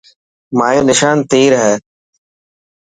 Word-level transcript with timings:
مايو 0.57 0.81
نشان 0.89 1.17
تير 1.29 1.51
هي. 1.63 1.73